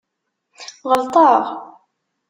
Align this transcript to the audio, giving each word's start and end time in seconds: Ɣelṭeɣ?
Ɣelṭeɣ? 0.89 1.45